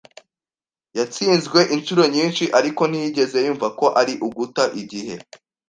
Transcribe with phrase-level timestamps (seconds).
[0.97, 5.15] Yatsinzwe inshuro nyinshi, ariko ntiyigeze yumva ko ari uguta igihe.